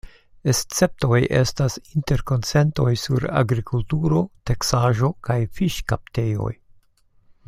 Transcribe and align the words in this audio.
Esceptoj 0.51 1.17
estas 1.39 1.75
interkonsentoj 1.99 2.87
sur 3.03 3.27
agrikulturo, 3.43 4.23
teksaĵo 4.51 5.11
kaj 5.29 5.37
fiŝkaptejoj. 5.59 6.51